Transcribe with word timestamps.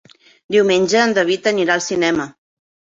Diumenge 0.55 1.03
en 1.03 1.15
David 1.21 1.51
anirà 1.55 1.77
al 1.79 1.87
cinema. 1.93 2.29